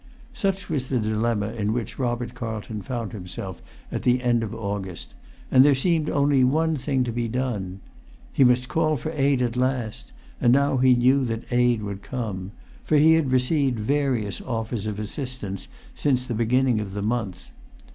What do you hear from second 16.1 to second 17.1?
the beginning of the